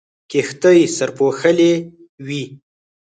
کښتۍ 0.31 0.79
سرپوښلې 0.97 1.71
وې. 2.27 2.43